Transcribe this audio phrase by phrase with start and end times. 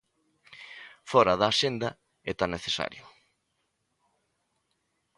[1.11, 1.89] Fóra da axenda
[2.29, 3.03] e tan necesario.